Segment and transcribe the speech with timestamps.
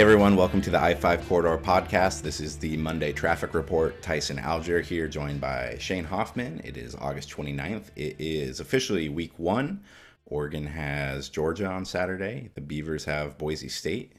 [0.00, 2.22] Hey everyone, welcome to the I 5 Corridor podcast.
[2.22, 4.00] This is the Monday Traffic Report.
[4.00, 6.62] Tyson Alger here, joined by Shane Hoffmann.
[6.64, 7.90] It is August 29th.
[7.96, 9.84] It is officially week one.
[10.24, 12.48] Oregon has Georgia on Saturday.
[12.54, 14.14] The Beavers have Boise State.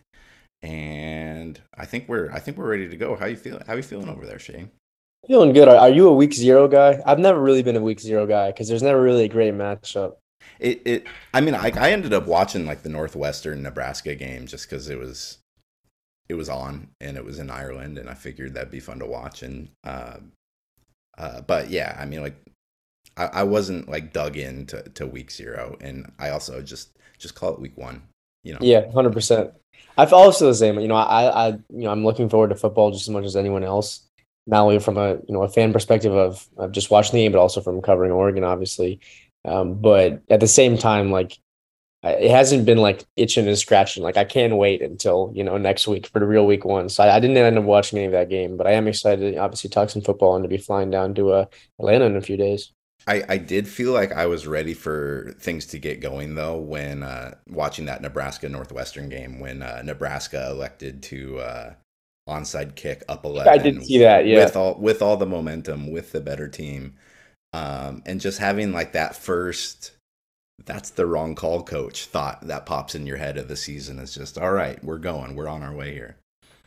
[0.62, 3.16] And I think we're I think we're ready to go.
[3.16, 3.63] How you feeling?
[3.66, 4.70] How you feeling over there, Shane?
[5.25, 5.67] Feeling good.
[5.67, 7.02] Are, are you a week zero guy?
[7.08, 10.17] I've never really been a week zero guy because there's never really a great matchup.
[10.59, 14.70] It it I mean I I ended up watching like the Northwestern Nebraska game just
[14.70, 15.39] because it was
[16.30, 19.05] it was on and it was in Ireland and I figured that'd be fun to
[19.05, 20.17] watch and uh,
[21.17, 22.35] uh, but yeah I mean like
[23.17, 27.53] I, I wasn't like dug in to, week zero and I also just just call
[27.53, 28.03] it week one
[28.44, 29.52] you know Yeah, hundred percent.
[29.97, 30.80] I feel also the same.
[30.80, 33.35] You know, I, I, you know, I'm looking forward to football just as much as
[33.35, 34.08] anyone else.
[34.47, 37.31] Not only from a you know a fan perspective of of just watching the game,
[37.31, 39.00] but also from covering Oregon, obviously.
[39.45, 41.38] Um, but at the same time, like
[42.03, 44.03] it hasn't been like itching and scratching.
[44.03, 46.89] Like I can't wait until you know next week for the real week one.
[46.89, 49.33] So I, I didn't end up watching any of that game, but I am excited.
[49.33, 51.45] to Obviously, talk some football and to be flying down to uh,
[51.79, 52.72] Atlanta in a few days.
[53.07, 57.03] I, I did feel like I was ready for things to get going though when
[57.03, 61.73] uh, watching that Nebraska Northwestern game when uh, Nebraska elected to uh,
[62.29, 63.52] onside kick up eleven.
[63.52, 64.25] I did see that.
[64.25, 66.95] Yeah, with all with all the momentum with the better team,
[67.53, 69.91] um, and just having like that first.
[70.66, 72.06] That's the wrong call, coach.
[72.06, 74.84] Thought that pops in your head of the season is just all right.
[74.84, 75.36] We're going.
[75.36, 76.18] We're on our way here.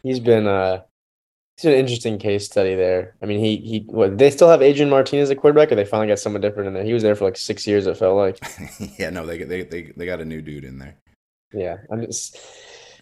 [0.03, 0.83] he's been uh
[1.57, 3.15] it's an interesting case study there.
[3.23, 6.09] I mean, he he what they still have Adrian Martinez at quarterback, or they finally
[6.09, 6.83] got someone different in there.
[6.83, 7.87] He was there for like six years.
[7.87, 8.39] It felt like.
[8.99, 10.97] yeah, no, they they they they got a new dude in there.
[11.53, 12.39] Yeah, I'm just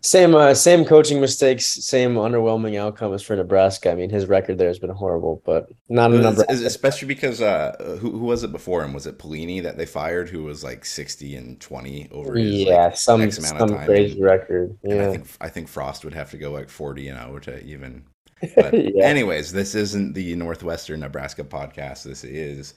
[0.02, 3.90] same uh, same coaching mistakes, same underwhelming outcomes for Nebraska.
[3.92, 6.42] I mean, his record there has been horrible, but not a number.
[6.42, 8.92] it's- it's especially because uh, who who was it before him?
[8.92, 12.86] Was it Pelini that they fired, who was like sixty and twenty over his Yeah,
[12.86, 13.86] like, some X amount of time?
[13.86, 14.76] crazy and, record.
[14.82, 17.38] and I Yeah, think I think Frost would have to go like forty and zero
[17.40, 18.04] to even.
[18.56, 19.04] But yeah.
[19.04, 22.02] anyways, this isn't the Northwestern Nebraska podcast.
[22.02, 22.74] This is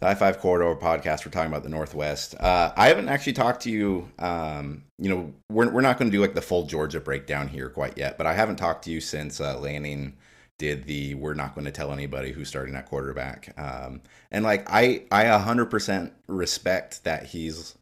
[0.00, 1.24] the I five corridor podcast.
[1.24, 2.34] We're talking about the Northwest.
[2.38, 4.10] Uh, I haven't actually talked to you.
[4.18, 7.68] Um, you know, we're we're not going to do like the full Georgia breakdown here
[7.68, 10.16] quite yet, but I haven't talked to you since uh, Lanning
[10.58, 13.52] did the we're not going to tell anybody who's starting at quarterback.
[13.58, 17.74] Um, and like I I 100% respect that he's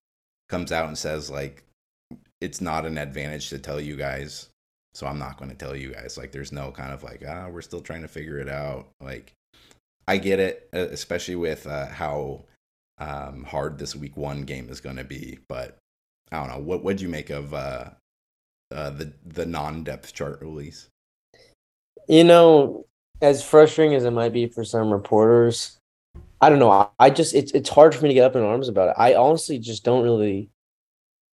[0.48, 1.64] comes out and says like
[2.40, 4.48] it's not an advantage to tell you guys.
[4.94, 6.18] So I'm not going to tell you guys.
[6.18, 8.88] Like there's no kind of like ah we're still trying to figure it out.
[9.00, 9.32] Like
[10.08, 12.44] I get it, uh, especially with uh, how
[12.98, 15.38] um, hard this week one game is going to be.
[15.48, 15.78] But
[16.30, 16.64] I don't know.
[16.64, 17.90] What would you make of uh,
[18.72, 20.88] uh, the the non depth chart release?
[22.08, 22.86] You know,
[23.20, 25.78] as frustrating as it might be for some reporters,
[26.41, 26.70] I don't know.
[26.70, 28.94] I, I just it's it's hard for me to get up in arms about it.
[28.98, 30.50] I honestly just don't really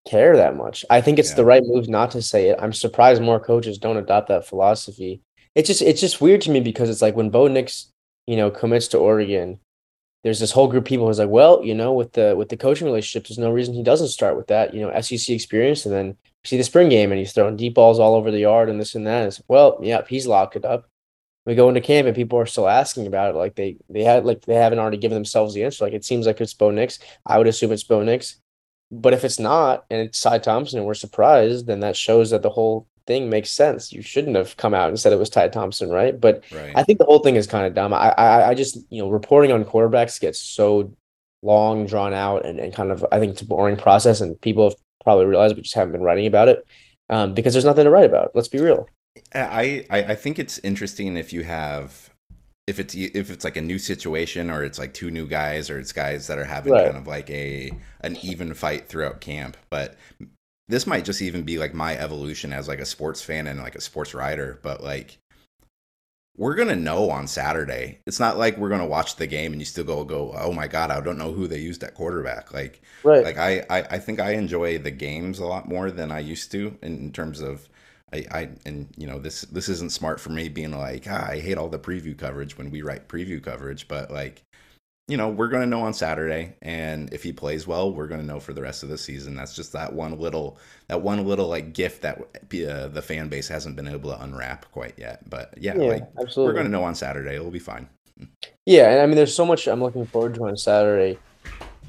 [0.07, 0.85] care that much.
[0.91, 1.37] I think it's Yeah.
[1.37, 2.59] the right move not to say it.
[2.61, 5.23] I'm surprised more coaches don't adopt that philosophy.
[5.55, 7.91] It's just it's just weird to me because it's like when Bo Nix,
[8.29, 9.59] you know, commits to Oregon,
[10.23, 12.59] there's this whole group of people who's like, well, you know, with the with the
[12.59, 15.95] coaching relationship, there's no reason he doesn't start with that, you know, SEC experience, and
[15.95, 18.79] then see the spring game and he's throwing deep balls all over the yard and
[18.79, 19.27] this and that.
[19.27, 20.91] It's well, yeah, he's locked it up.
[21.47, 24.27] We go into camp and people are still asking about it, like they they had
[24.27, 25.85] like they haven't already given themselves the answer.
[25.87, 26.99] Like it seems like it's Bo Nix.
[27.25, 28.37] I would assume it's Bo Nix.
[28.91, 32.43] But if it's not and it's Ty Thompson and we're surprised, then that shows that
[32.43, 33.93] the whole thing makes sense.
[33.93, 36.21] You shouldn't have come out and said it was Ty Thompson, right?
[36.21, 36.77] But Right.
[36.77, 37.93] I think the whole thing is kind of dumb.
[37.93, 40.95] I, I I just you know reporting on quarterbacks gets so
[41.43, 44.65] long, drawn out, and, and kind of I think it's a boring process, and people
[44.69, 46.65] have probably realized we just haven't been writing about it
[47.11, 48.31] um, because there's nothing to write about.
[48.35, 48.89] Let's be real.
[49.35, 52.11] I, I I think it's interesting if you have
[52.69, 55.79] if it's if it's like a new situation or it's like two new guys or
[55.79, 56.85] it's guys that are having Right.
[56.85, 57.73] kind of like a
[58.03, 59.57] an even fight throughout camp.
[59.71, 59.97] But
[60.69, 63.75] this might just even be like my evolution as like a sports fan and like
[63.75, 64.59] a sports writer.
[64.63, 65.19] But like
[66.37, 67.99] we're gonna know on Saturday.
[68.07, 70.69] It's not like we're gonna watch the game and you still go go oh my
[70.69, 73.25] god I don't know who they used at quarterback like Right.
[73.25, 76.51] like I, I i think i enjoy the games a lot more than i used
[76.53, 77.69] to in, in terms of
[78.13, 81.39] I, I and you know this this isn't smart for me being like ah, i
[81.41, 84.43] hate all the preview coverage when we write preview coverage but like
[85.09, 88.21] you know we're going to know on saturday and if he plays well we're going
[88.21, 90.59] to know for the rest of the season that's just that one little
[90.89, 94.71] that one little like gift that uh, the fan base hasn't been able to unwrap
[94.71, 96.51] quite yet but yeah, yeah, like absolutely.
[96.51, 97.89] we're going to know on saturday it'll be fine
[98.67, 101.19] Yeah, and I mean, there's so much I'm looking forward to on Saturday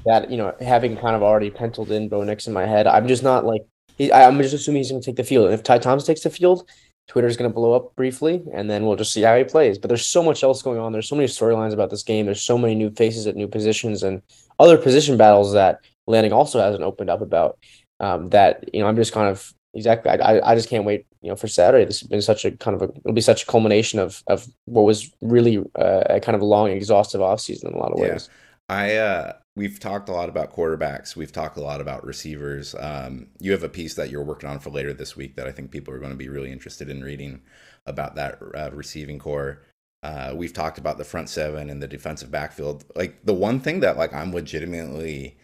[0.06, 3.08] that you know, having kind of already penciled in Bo Nix in my head, I'm
[3.08, 3.62] just not like
[3.98, 5.46] he, I- I'm just assuming he's going to take the field.
[5.46, 6.68] And if Ty Thompson takes the field,
[7.10, 9.78] Twitter's going to blow up briefly, and then we'll just see how he plays.
[9.78, 10.92] But there's so much else going on.
[10.92, 12.24] There's so many storylines about this game.
[12.24, 14.22] There's so many new faces at new positions and
[14.60, 17.58] other position battles that Lanning also hasn't opened up about.
[17.98, 20.08] Um, that you know, I'm just kind of exactly.
[20.08, 21.84] I, I, just can't wait, you know, for Saturday.
[21.84, 24.46] This has been such a kind of a it'll be such a culmination of of
[24.66, 27.98] what was really uh, a kind of a long, exhaustive offseason in a lot of
[27.98, 28.12] Yeah.
[28.12, 28.28] ways.
[28.68, 31.14] I uh we've talked a lot about quarterbacks.
[31.14, 32.74] We've talked a lot about receivers.
[32.80, 35.52] Um, you have a piece that you're working on for later this week that I
[35.52, 37.42] think people are going to be really interested in reading
[37.84, 39.60] about that uh, receiving corps.
[40.02, 42.86] Uh, we've talked about the front seven and the defensive backfield.
[42.96, 45.36] Like the one thing that like I'm legitimately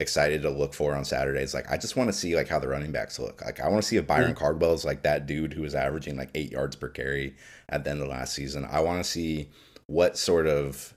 [0.00, 2.58] excited to look for on Saturday is like I just want to see like how
[2.58, 3.40] the running backs look.
[3.44, 6.16] Like I want to see if Byron Cardwell is like that dude who was averaging
[6.16, 7.36] like eight yards per carry
[7.68, 8.66] at the end of last season.
[8.68, 9.50] I want to see
[9.86, 10.96] what sort of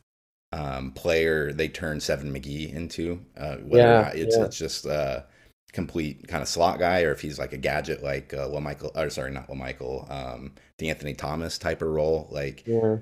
[0.54, 3.20] um, player they turn Seven McGee into.
[3.36, 4.44] Uh, whether Yeah, or not it's yeah.
[4.46, 5.26] it's just a
[5.72, 9.10] complete kind of slot guy, or if he's like a gadget like uh, LaMichael, or
[9.10, 12.28] sorry, not LaMichael, um, Anthony Thomas type of role.
[12.30, 12.98] Like Yeah.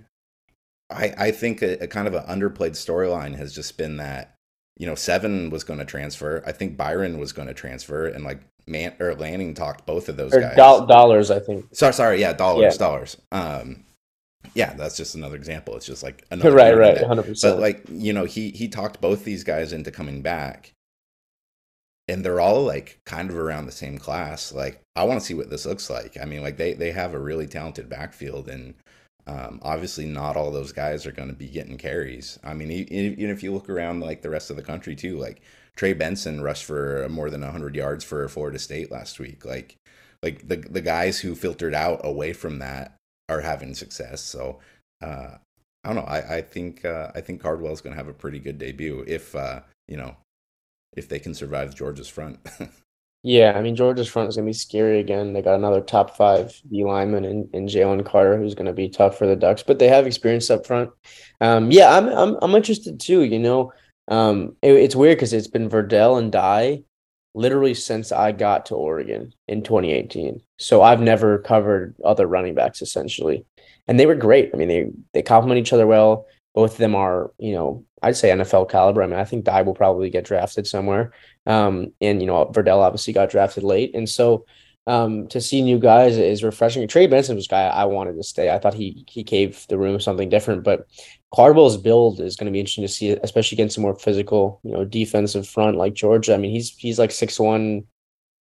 [0.90, 4.36] I I think a, a kind of an underplayed storyline has just been that
[4.78, 6.44] you know Seven was going to transfer.
[6.46, 10.16] I think Byron was going to transfer, and like Man or Lanning talked both of
[10.18, 10.56] those Or guys.
[10.56, 11.66] doll- dollars, I think.
[11.74, 12.78] Sorry, sorry, yeah, dollars, Yeah.
[12.78, 13.18] dollars.
[13.32, 13.84] Um,
[14.54, 15.76] yeah, that's just another example.
[15.76, 17.60] It's just like another right, right, hundred but percent.
[17.60, 20.74] like you know, he he talked both these guys into coming back,
[22.08, 24.52] and they're all like kind of around the same class.
[24.52, 26.18] Like I want to see what this looks like.
[26.22, 28.74] I mean, like they they have a really talented backfield, and
[29.26, 32.38] um, obviously not all those guys are going to be getting carries.
[32.44, 35.42] I mean, even if you look around like the rest of the country too, like
[35.76, 39.46] Trey Benson rushed for more than hundred yards for Florida State last week.
[39.46, 39.78] Like
[40.22, 42.98] like the the guys who filtered out away from that
[43.32, 44.22] are having success.
[44.22, 44.60] So.
[45.02, 45.38] Uh,
[45.84, 46.04] I don't know.
[46.12, 49.36] I, I think uh, I think Cardwell's going to have a pretty good debut if
[49.36, 50.16] uh, you know
[50.96, 52.40] if they can survive Georgia's front.
[53.24, 55.34] Yeah, I mean Georgia's front is gonna be scary again.
[55.34, 59.18] They got another top five D lineman in, in Jalen Carter, who's gonna be tough
[59.18, 60.90] for the Ducks, but they have experience up front.
[61.40, 63.22] Um, yeah, I'm I'm I'm interested too.
[63.24, 63.74] You know,
[64.08, 66.84] um, it- it's weird because it's been Verdell and Dye
[67.34, 70.42] literally since I got to Oregon in 2018.
[70.58, 73.46] So I've never covered other running backs essentially,
[73.88, 74.52] and they were great.
[74.54, 76.26] I mean, they they complement each other well.
[76.54, 79.02] Both of them are, you know, I'd say NFL caliber.
[79.02, 81.14] I mean, I think Dye will probably get drafted somewhere.
[81.46, 84.46] Um, and you know, Verdell obviously got drafted late, and so
[84.88, 86.88] um, to see new guys is refreshing.
[86.88, 88.50] Trey Benson was guy I wanted to stay.
[88.50, 90.88] I thought he he gave the room something different, but
[91.34, 94.72] Cardwell's build is going to be interesting to see, especially against a more physical, you
[94.72, 96.34] know, defensive front like Georgia.
[96.34, 97.86] I mean, he's he's like six one,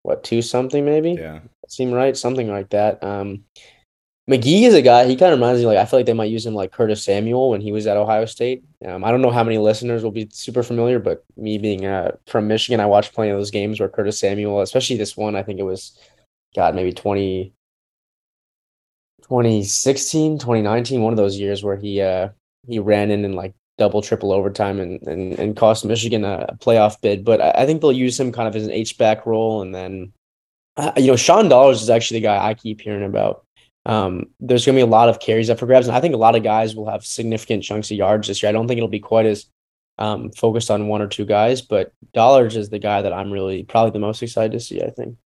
[0.02, 1.12] what two something maybe?
[1.12, 3.02] yeah, Seem right, something like that.
[3.04, 3.44] Um,
[4.28, 5.06] McGee is a guy.
[5.06, 7.04] He kind of reminds me like I feel like they might use him like Curtis
[7.04, 8.64] Samuel when he was at Ohio State.
[8.84, 12.12] Um, I don't know how many listeners will be super familiar, but me being uh,
[12.26, 15.42] from Michigan, I watched plenty of those games where Curtis Samuel, especially this one, I
[15.42, 15.96] think it was,
[16.54, 17.52] God, maybe 20,
[19.22, 22.31] 2016, 2019, one of those years where he uh
[22.66, 27.00] he ran in and like double triple overtime and and, and cost Michigan a playoff
[27.00, 27.24] bid.
[27.24, 29.74] But I, I think they'll use him kind of as an H back role, and
[29.74, 30.12] then
[30.76, 33.44] uh, you know Sean Dollars is actually the guy I keep hearing about.
[33.86, 36.14] Um, there's going to be a lot of carries up for grabs, and I think
[36.14, 38.50] a lot of guys will have significant chunks of yards this year.
[38.50, 39.46] I don't think it'll be quite as
[39.98, 43.64] um, focused on one or two guys, but Dollars is the guy that I'm really
[43.64, 44.82] probably the most excited to see.
[44.82, 45.16] I think.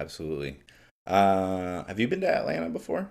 [0.00, 0.60] absolutely.
[1.06, 3.10] Uh, have you been to Atlanta before?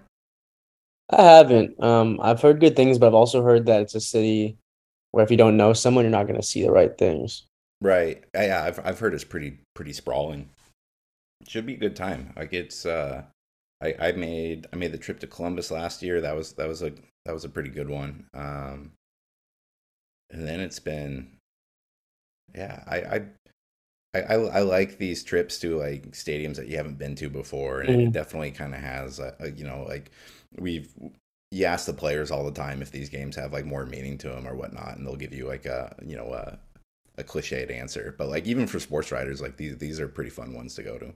[1.11, 1.81] I haven't.
[1.83, 4.57] Um, I've heard good things, but I've also heard that it's a city
[5.11, 7.47] where if you don't know someone, you're not going to see the right things.
[7.81, 8.23] Right.
[8.33, 10.49] Yeah, I've I've heard it's pretty pretty sprawling.
[11.47, 12.33] Should be a good time.
[12.37, 13.23] Like it's uh
[13.81, 16.21] I, I made I made the trip to Columbus last year.
[16.21, 16.93] That was that was a
[17.25, 18.27] that was a pretty good one.
[18.33, 18.93] Um
[20.31, 21.37] and then it's been
[22.55, 23.21] yeah, I I
[24.15, 27.81] I, I, I like these trips to like stadiums that you haven't been to before,
[27.81, 28.13] and it Mhm.
[28.13, 30.11] definitely kind of has a, a, you know like
[30.57, 30.91] we've
[31.51, 34.29] you ask the players all the time if these games have like more meaning to
[34.29, 36.59] them or whatnot, and they'll give you like a you know a
[37.17, 38.15] a cliched answer.
[38.17, 40.97] But like even for sports writers, like these these are pretty fun ones to go
[40.97, 41.13] to.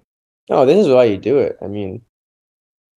[0.50, 1.58] Oh, this is why you do it.
[1.62, 2.02] I mean,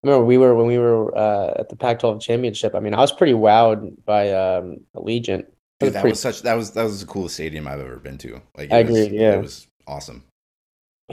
[0.04, 2.74] I remember we were when we were uh, at the Pac-12 championship.
[2.74, 5.46] I mean, I was pretty wowed by um, Allegiant.
[5.80, 8.18] Dude, that pretty- was such that was that was the coolest stadium I've ever been
[8.20, 8.42] to.
[8.58, 9.36] Like I was, agree, yeah.
[9.36, 10.24] it was awesome.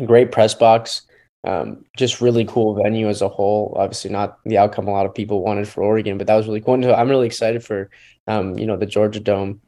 [0.06, 1.02] great press box.
[1.44, 3.74] Um, just really cool venue as a whole.
[3.76, 6.60] Obviously, not the outcome a lot of people wanted for Oregon, but that was really
[6.60, 6.74] cool.
[6.74, 7.90] And so I'm really excited for,
[8.28, 9.60] um, you know, the Georgia Dome.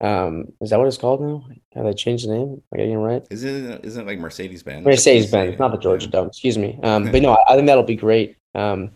[0.00, 1.46] Um, is that what it's called now?
[1.74, 2.48] Have they changed the name?
[2.48, 3.22] Am I getting it right?
[3.30, 4.84] Isn't it, isn't it like Mercedes Benz?
[4.84, 6.28] Mercedes Benz, not the Georgia Dome.
[6.28, 6.80] Excuse me.
[6.82, 8.36] Um, but no, I, I think that'll be great.
[8.54, 8.90] Um,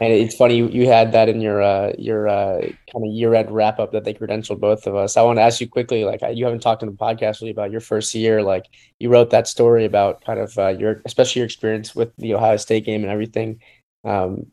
[0.00, 3.34] and it's funny you, you had that in your uh, your uh, kind of year
[3.34, 5.16] end wrap up that they credentialed both of us.
[5.16, 7.72] I want to ask you quickly, like you haven't talked in the podcast really about
[7.72, 8.42] your first year.
[8.42, 8.66] Like
[9.00, 12.56] you wrote that story about kind of uh, your, especially your experience with the Ohio
[12.56, 13.60] State game and everything.
[14.04, 14.46] Um,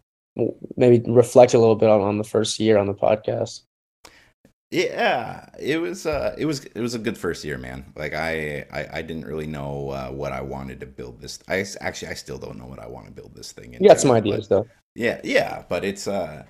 [0.76, 3.62] maybe reflect a little bit on, on the first year on the podcast.
[4.72, 7.86] Yeah, it was uh it was it was a good first year, man.
[7.96, 11.40] Like I I, I didn't really know uh, what I wanted to build this.
[11.48, 13.84] I actually I still don't know what I want to build this thing into.
[13.84, 14.66] You got some ideas though.
[14.96, 16.44] Yeah, yeah, but it's uh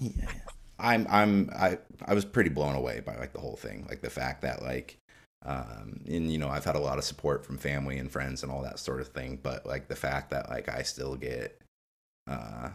[0.00, 0.30] yeah,
[0.78, 3.86] I'm I'm I I was pretty blown away by like the whole thing.
[3.88, 4.98] Like the fact that like
[5.44, 8.52] um and you know, I've had a lot of support from family and friends and
[8.52, 11.60] all that sort of thing, but like the fact that like I still get
[12.28, 12.70] uh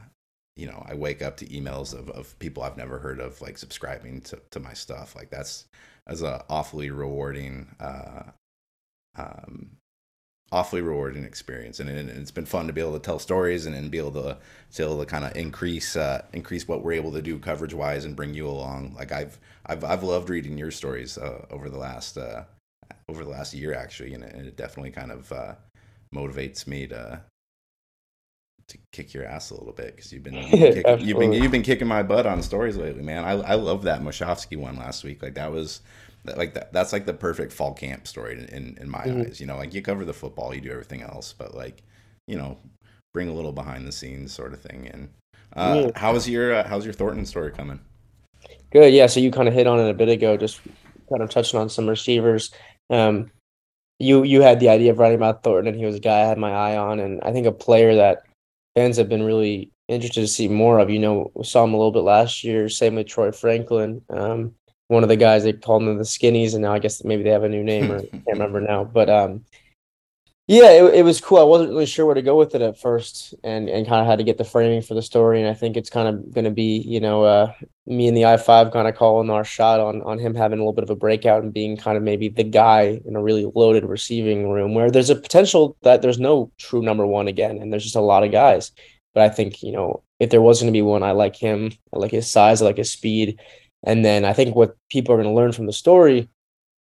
[0.58, 3.58] you know, I wake up to emails of, of people I've never heard of like
[3.58, 5.16] subscribing to, to my stuff.
[5.16, 5.66] Like that's
[6.08, 8.24] that's a awfully rewarding uh
[9.18, 9.78] um
[10.54, 11.80] awfully rewarding experience.
[11.80, 14.12] And, it, it's been fun to be able to tell stories and, and be able
[14.12, 14.38] to
[14.76, 18.16] to, to kind of increase uh increase what we're able to do coverage wise and
[18.16, 18.94] bring you along.
[18.96, 22.44] Like i've i've, I've loved reading your stories uh, over the last uh
[23.10, 25.56] over the last year actually and it, and it definitely kind of uh
[26.14, 27.22] motivates me to
[28.68, 31.34] to kick your ass a little bit because you've been you've been, kicking, you've been
[31.34, 33.24] you've been kicking my butt on stories lately, man.
[33.24, 35.22] I I love that Moshovsky one last week.
[35.22, 35.82] Like that was
[36.26, 39.28] like that that's like the perfect fall camp story in in, my Mhm.
[39.28, 39.40] eyes.
[39.40, 41.84] You know, like you cover the football, you do everything else, but like
[42.28, 42.58] you know,
[43.14, 44.88] bring a little behind the scenes sort of thing.
[44.88, 45.10] And
[45.56, 45.92] uh, Yeah.
[45.96, 47.80] how's your uh, how's your Thornton story coming?
[48.72, 48.94] Good.
[48.94, 49.08] Yeah.
[49.08, 50.62] So you kind of hit on it a bit ago, just
[51.10, 52.52] kind of touching on some receivers.
[52.90, 53.32] Um,
[54.00, 56.26] you you had the idea of writing about Thornton, and he was a guy I
[56.26, 58.24] had my eye on, and I think a player that
[58.76, 60.90] fans have been really interested to see more of.
[60.90, 62.70] You know, we saw him a little bit last year.
[62.70, 64.02] Same with Troy Franklin.
[64.10, 64.54] Um,
[64.88, 67.30] one of the guys they called him the Skinnies, and now I guess maybe they
[67.30, 68.84] have a new name, or I can't remember now.
[68.84, 69.46] But um,
[70.48, 71.38] yeah, it, it was cool.
[71.38, 74.08] I wasn't really sure where to go with it at first, and and kind of
[74.08, 75.40] had to get the framing for the story.
[75.40, 77.54] And I think it's kind of going to be, you know, uh,
[77.86, 80.62] me and the I five kind of calling our shot on on him having a
[80.62, 83.50] little bit of a breakout and being kind of maybe the guy in a really
[83.56, 87.72] loaded receiving room where there's a potential that there's no true number one again, and
[87.72, 88.72] there's just a lot of guys.
[89.14, 91.72] But I think you know if there was going to be one, I like him.
[91.94, 92.62] I like his size.
[92.62, 93.40] I like his speed.
[93.86, 96.30] And then I think what people are going to learn from the story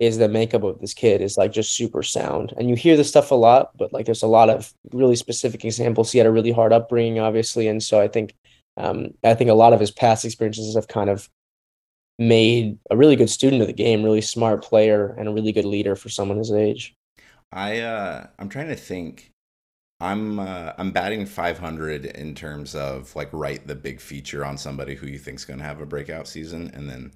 [0.04, 2.54] is the makeup of this kid is like just super sound.
[2.58, 5.66] And you hear this stuff a lot, but like there's a lot of really specific
[5.66, 6.12] examples.
[6.12, 8.34] He had a really hard upbringing, obviously, and so I think
[8.78, 11.30] um, I think a lot of his past experiences have kind of
[12.20, 15.66] made a really good student of the game, really smart player, and a really good
[15.66, 16.96] leader for someone his age.
[17.52, 19.32] I uh I'm trying to think.
[20.00, 24.96] I'm uh, I'm batting 500 in terms of like write the big feature on somebody
[24.96, 27.14] who you think's going to have a breakout season, and then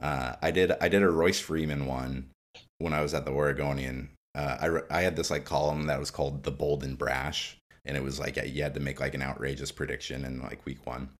[0.00, 2.30] uh, I did I did a Royce Freeman one
[2.78, 4.10] when I was at the Oregonian.
[4.34, 7.96] Uh, I I had this like column that was called the Bold and Brash, and
[7.96, 11.10] it was like you had to make like an outrageous prediction in like week one,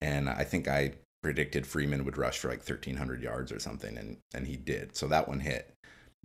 [0.00, 0.92] and I think I
[1.22, 4.96] predicted Freeman would rush for like 1300 yards or something, and and he did.
[4.96, 5.73] So that one hit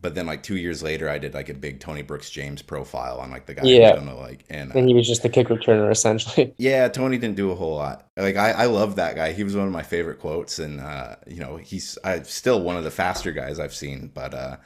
[0.02, 3.20] but then like two years later, I did like a big Tony Brooks James profile
[3.20, 3.92] on like the guy Yeah.
[3.92, 6.54] who's gonna like and And uh, he was just the kick returner essentially.
[6.58, 8.08] yeah, Tony didn't do a whole lot.
[8.18, 9.34] Like I, I love that guy.
[9.34, 12.78] He was one of my favorite quotes, and uh, you know he's I still one
[12.78, 14.12] of the faster guys I've seen.
[14.14, 14.58] But uh,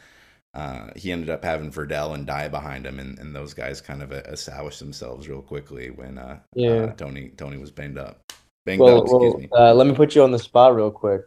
[0.54, 4.04] uh, he ended up having Verdell and Dye behind him, and, and those guys kind
[4.04, 6.70] of uh, established themselves real quickly when uh, Yeah.
[6.72, 8.22] uh, Tony Tony was banged up.
[8.66, 9.50] Banged Well, up, excuse well me.
[9.52, 11.22] uh, let me put you on the spot real quick.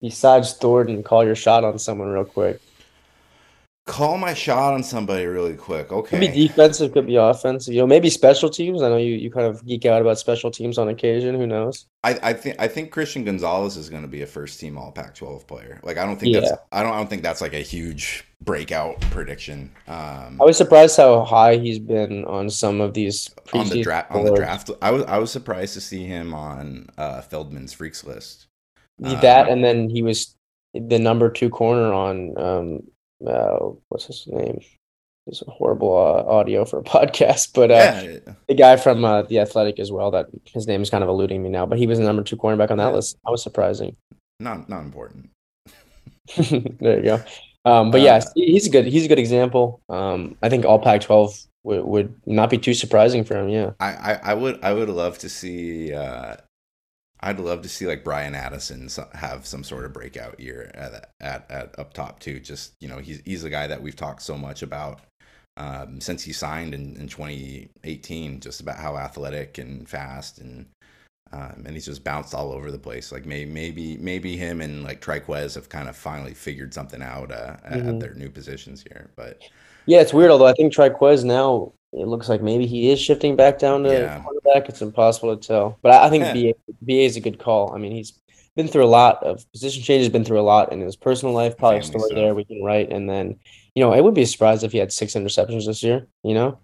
[0.00, 2.60] Besides Thornton, call your shot on someone real quick.
[3.86, 5.92] Call my shot on somebody really quick.
[5.92, 6.18] Okay.
[6.18, 7.74] Could be defensive, could be offensive.
[7.74, 8.80] You know, maybe special teams.
[8.80, 11.34] I know you, you kind of geek out about special teams on occasion.
[11.34, 11.84] Who knows?
[12.02, 14.90] I, I think I think Christian Gonzalez is going to be a first team All
[14.90, 15.80] Pac-12 player.
[15.82, 16.40] Like I don't think Yeah.
[16.40, 19.70] that's I don't I don't think that's like a huge breakout prediction.
[19.86, 24.10] Um, I was surprised how high he's been on some of these on the draft
[24.10, 28.02] on the draft, I was I was surprised to see him on uh, Feldman's freaks
[28.02, 28.46] list.
[28.98, 30.34] That Um, and then he was
[30.72, 32.82] the number two corner on um
[33.26, 34.60] uh what's his name?
[35.26, 39.22] It's a horrible uh, audio for a podcast, but uh, yeah, the guy from uh,
[39.22, 40.10] the Athletic as well.
[40.10, 42.36] That his name is kind of eluding me now, but he was the number two
[42.36, 42.96] cornerback on that Yeah.
[42.96, 43.16] list.
[43.24, 43.96] That was surprising.
[44.40, 45.30] not not important.
[46.80, 47.20] there you go.
[47.64, 49.80] Um, but yeah, Uh, he- he's a good he's a good example.
[49.88, 53.48] Um, I think all Pac-12 would would not be too surprising for him.
[53.48, 56.36] Yeah, I, I, I would I would love to see uh,
[57.24, 61.50] I'd love to see like Bryan Addison have some sort of breakout year at, at
[61.50, 62.38] at up top too.
[62.38, 65.00] Just you know he's he's a guy that we've talked so much about
[65.56, 68.40] um, since he signed in, in 2018.
[68.40, 70.66] Just about how athletic and fast and
[71.32, 73.10] um, and he's just bounced all over the place.
[73.10, 77.32] Like maybe maybe maybe him and like Trikweze have kind of finally figured something out
[77.32, 77.88] uh, at, Mhm.
[77.88, 79.10] at their new positions here.
[79.16, 79.40] But
[79.86, 80.30] yeah, it's weird.
[80.30, 83.92] Although I think Trikweze now it looks like maybe he is shifting back down to
[83.92, 84.20] Yeah.
[84.22, 84.68] quarterback.
[84.68, 86.52] It's impossible to tell, but I, I think Yeah.
[86.52, 87.72] BA, BA is a good call.
[87.74, 88.18] I mean, he's
[88.56, 91.56] been through a lot of position changes, been through a lot in his personal life.
[91.56, 92.16] Probably Family story stuff.
[92.16, 93.38] there we can write, and then
[93.74, 96.06] you know, it would be a surprise if he had six interceptions this year.
[96.22, 96.58] You know.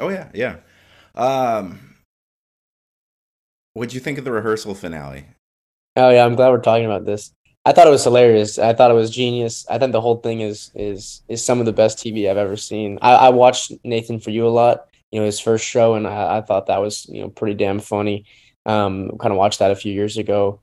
[0.00, 0.56] Oh yeah, yeah.
[1.14, 1.96] Um,
[3.74, 5.26] what'd you think of the rehearsal finale?
[5.96, 7.32] Oh yeah, I'm glad we're talking about this.
[7.64, 8.58] I thought it was hilarious.
[8.58, 9.66] I thought it was genius.
[9.70, 12.56] I think the whole thing is is is some of the best TV I've ever
[12.56, 12.98] seen.
[13.00, 16.38] I, I watched Nathan for You a lot, you know, his first show, and I,
[16.38, 18.26] I thought that was you know pretty damn funny.
[18.66, 20.60] Um, kind of watched that a few years ago,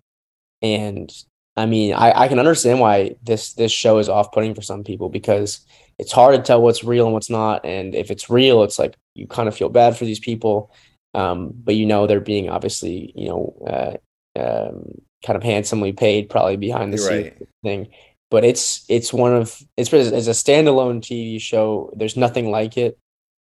[0.61, 1.11] and
[1.57, 4.83] I mean, I, I can understand why this this show is off putting for some
[4.83, 5.65] people because
[5.97, 7.65] it's hard to tell what's real and what's not.
[7.65, 10.71] And if it's real, it's like you kind of feel bad for these people,
[11.15, 13.99] um, but you know they're being obviously you know
[14.37, 17.47] uh, um, kind of handsomely paid probably behind the scenes right.
[17.63, 17.87] thing.
[18.29, 21.91] But it's it's one of it's it's a standalone TV show.
[21.95, 22.97] There's nothing like it.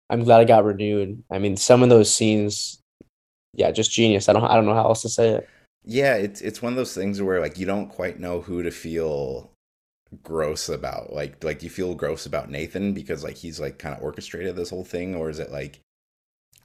[0.08, 1.22] I'm glad it got renewed.
[1.30, 2.80] I mean, some of those scenes,
[3.54, 4.28] yeah, just genius.
[4.28, 5.48] I don't I don't know how else to say it.
[5.84, 8.70] Yeah, it's it's one of those things where like you don't quite know who to
[8.70, 9.50] feel
[10.22, 11.12] gross about.
[11.12, 14.70] Like like you feel gross about Nathan because like he's like kind of orchestrated this
[14.70, 15.78] whole thing, or is it like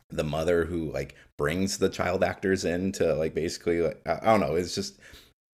[0.09, 4.25] the mother who like brings the child actors in to like basically like I, I
[4.25, 4.55] don't know.
[4.55, 4.99] It's just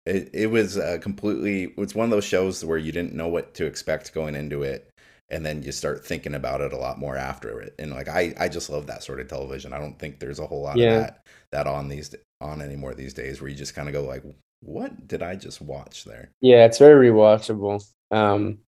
[0.05, 3.53] it it was uh, completely it's one of those shows where you didn't know what
[3.55, 4.89] to expect going into it.
[5.29, 8.34] And then you start thinking about it a lot more after it, and like I,
[8.38, 9.72] I just love that sort of television.
[9.72, 10.81] I don't think there's a whole lot Yeah.
[10.81, 14.03] of that that on these on anymore these days where you just kind of go
[14.03, 14.24] like
[14.62, 17.84] what did i just watch there Yeah, it's very rewatchable.
[18.12, 18.60] Um,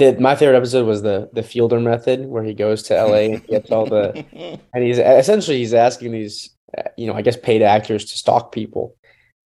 [0.00, 3.46] the, my favorite episode was the the Fielder method, where he goes to LA and
[3.46, 4.24] gets all the
[4.74, 8.50] and he's essentially he's asking these uh, you know I guess paid actors to stalk
[8.50, 8.96] people,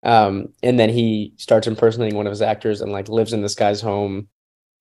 [0.03, 3.55] um, and then he starts impersonating one of his actors and like lives in this
[3.55, 4.27] guy's home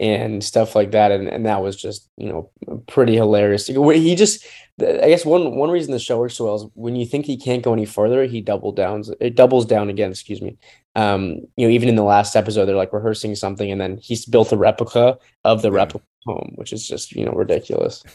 [0.00, 2.50] and stuff like that, and and that was just you know
[2.88, 3.66] pretty hilarious.
[3.68, 4.44] He just
[4.80, 7.36] I guess one one reason the show works so well is when you think he
[7.36, 10.10] can't go any further, he double downs it doubles down again.
[10.10, 10.56] Excuse me.
[10.96, 14.26] Um, you know, even in the last episode, they're like rehearsing something, and then he's
[14.26, 15.76] built a replica of the Yeah.
[15.76, 18.02] replica home, which is just you know ridiculous.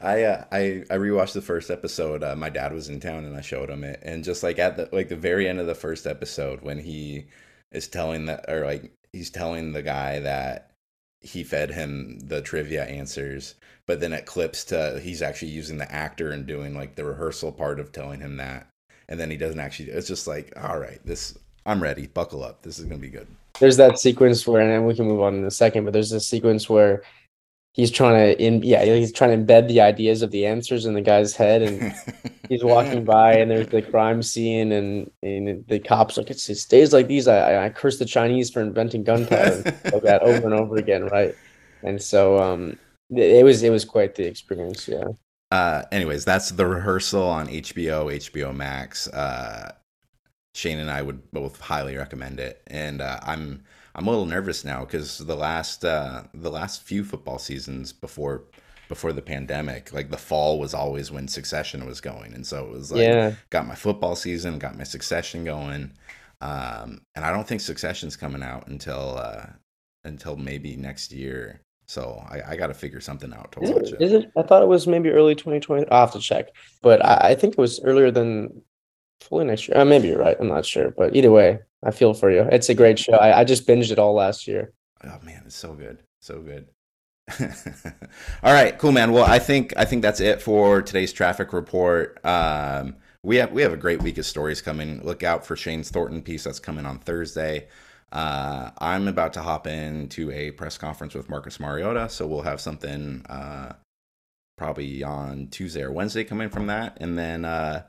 [0.00, 2.22] I uh, I I rewatched the first episode.
[2.22, 4.00] Uh, my dad was in town, and I showed him it.
[4.02, 7.26] And just like at the like the very end of the first episode, when he
[7.70, 10.70] is telling that, or like he's telling the guy that
[11.20, 13.54] he fed him the trivia answers,
[13.86, 17.52] but then it clips to he's actually using the actor and doing like the rehearsal
[17.52, 18.66] part of telling him that,
[19.08, 19.90] and then he doesn't actually.
[19.90, 22.06] It's just like, all right, this I'm ready.
[22.08, 22.62] Buckle up.
[22.62, 23.28] This is gonna be good.
[23.60, 26.26] there's that sequence where, and we can move on in a second, but there's this
[26.26, 27.02] sequence where
[27.72, 30.94] he's trying to in yeah he's trying to embed the ideas of the answers in
[30.94, 31.94] the guy's head, and
[32.48, 36.64] he's walking by, and there's the crime scene, and and the cops like it's, it's
[36.64, 37.28] days like these.
[37.28, 41.34] I I curse the Chinese for inventing gunpowder, like that over and over again, right?
[41.82, 42.78] And so um,
[43.10, 45.04] it, it was it was quite the experience, yeah.
[45.50, 49.72] uh anyways that's the rehearsal on hbo hbo max uh
[50.54, 53.62] shane and i would both highly recommend it and uh i'm
[53.94, 58.44] i'm a little nervous now because the last uh the last few football seasons before
[58.88, 62.70] before the pandemic like the fall was always when succession was going and so it
[62.70, 65.90] was like yeah, got my football season got my succession going
[66.40, 69.46] um and i don't think succession's coming out until uh
[70.04, 73.94] until maybe next year so i, I gotta figure something out to is watch it,
[73.94, 74.30] it is it?
[74.36, 75.90] I thought it was maybe early 2020.
[75.90, 76.48] I'll have to check,
[76.82, 78.62] but I, I think it was earlier than
[79.22, 79.78] fully next year.
[79.78, 80.36] Uh, maybe you're right.
[80.38, 82.42] I'm not sure, but either way, I feel for you.
[82.52, 83.14] It's a great show.
[83.14, 84.72] I, I just binged it all last year.
[85.04, 86.68] Oh man, it's so good, so good.
[88.42, 89.12] All right, cool, man.
[89.12, 92.24] Well, I think I think that's it for today's traffic report.
[92.24, 95.02] Um, we have we have a great week of stories coming.
[95.04, 97.68] Look out for Shane's Thornton piece that's coming on Thursday.
[98.10, 102.60] Uh, I'm about to hop into a press conference with Marcus Mariota, so we'll have
[102.60, 103.72] something uh,
[104.58, 107.84] probably on Tuesday or Wednesday coming from that, and then uh,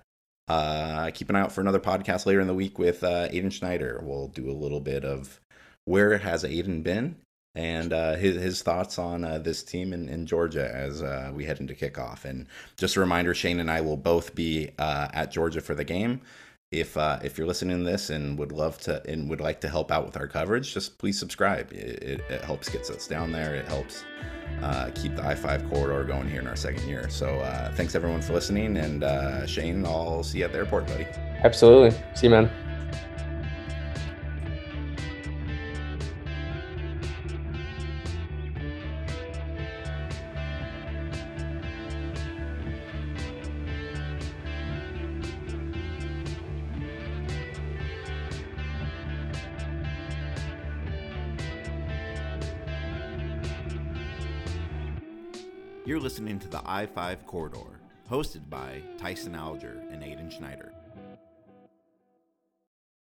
[0.47, 3.51] uh, keep an eye out for another podcast later in the week with uh, Aiden
[3.51, 4.01] Schneider.
[4.03, 5.39] We'll do a little bit of
[5.85, 7.15] where has Aiden been
[7.55, 11.45] and uh, his, his thoughts on uh, this team in, in Georgia as uh, we
[11.45, 12.25] head into kickoff.
[12.25, 15.83] And just a reminder, Shane and I will both be uh, at Georgia for the
[15.83, 16.21] game.
[16.73, 19.69] If uh, if you're listening to this and would love to and would like to
[19.69, 21.71] help out with our coverage, just please subscribe.
[21.71, 23.55] It, it, it helps gets us down there.
[23.55, 24.03] It helps
[24.61, 27.09] uh, keep the I-5 corridor going here in our second year.
[27.09, 28.77] So uh, thanks everyone for listening.
[28.77, 31.05] And uh, Shane, I'll see you at the airport, buddy.
[31.43, 31.97] Absolutely.
[32.15, 32.49] See you, man.
[56.53, 57.79] The I 5 Corridor,
[58.11, 60.71] hosted by Tyson Alger and Aiden Schneider.